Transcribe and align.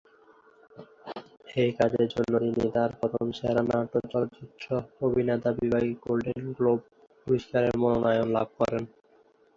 এই 1.55 1.71
কাজের 1.79 2.05
জন্য 2.13 2.33
তিনি 2.45 2.69
তার 2.75 2.91
প্রথম 2.99 3.25
সেরা 3.37 3.63
নাট্য 3.69 3.93
চলচ্চিত্র 4.13 4.65
অভিনেতা 5.07 5.49
বিভাগে 5.59 5.91
গোল্ডেন 6.03 6.43
গ্লোব 6.57 6.79
পুরস্কারের 7.21 7.73
মনোনয়ন 7.81 8.27
লাভ 8.35 8.47
করেন। 8.59 8.83